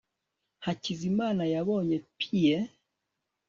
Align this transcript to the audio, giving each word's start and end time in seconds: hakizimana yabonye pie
hakizimana 0.65 1.43
yabonye 1.53 1.97
pie 2.17 2.55